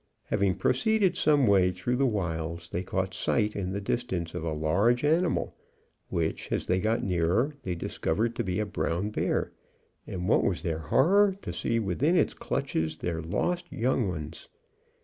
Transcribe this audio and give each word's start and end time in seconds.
Having 0.29 0.55
proceeded 0.55 1.15
some 1.15 1.45
way 1.45 1.69
through 1.69 1.97
the 1.97 2.07
wilds, 2.07 2.69
they 2.69 2.81
caught 2.81 3.13
sight 3.13 3.55
in 3.55 3.71
the 3.71 3.79
distance 3.79 4.33
of 4.33 4.43
a 4.43 4.51
large 4.51 5.05
animal, 5.05 5.55
which, 6.09 6.51
as 6.51 6.65
they 6.65 6.79
got 6.79 7.03
nearer, 7.03 7.55
they 7.61 7.75
discovered 7.75 8.35
to 8.35 8.43
be 8.43 8.59
a 8.59 8.65
brown 8.65 9.11
bear; 9.11 9.51
and 10.07 10.27
what 10.27 10.43
was 10.43 10.63
their 10.63 10.79
horror 10.79 11.37
to 11.43 11.53
see 11.53 11.77
within 11.77 12.15
its 12.17 12.33
clutches 12.33 12.95
their 12.97 13.21
lost 13.21 13.71
young 13.71 14.07
ones! 14.09 14.49